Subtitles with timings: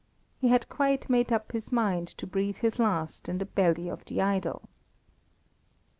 [0.39, 4.03] He had quite made up his mind to breathe his last in the belly of
[4.05, 4.67] the idol.